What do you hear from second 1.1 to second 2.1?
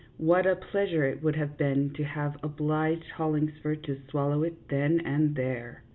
would have been to